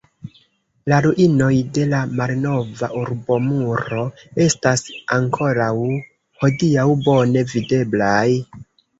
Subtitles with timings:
[0.91, 4.05] La ruinoj de la malnova urbomuro
[4.45, 4.83] estas
[5.17, 5.67] ankoraŭ
[6.45, 8.25] hodiaŭ bone videblaj.